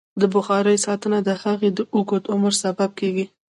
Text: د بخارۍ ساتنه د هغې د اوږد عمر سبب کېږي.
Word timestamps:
د 0.21 0.23
بخارۍ 0.33 0.77
ساتنه 0.85 1.19
د 1.27 1.29
هغې 1.43 1.69
د 1.77 1.79
اوږد 1.95 2.23
عمر 2.33 2.53
سبب 2.63 2.89
کېږي. 2.99 3.25